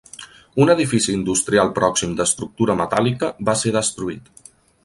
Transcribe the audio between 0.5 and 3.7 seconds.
Un edifici industrial pròxim d'estructura metàl·lica va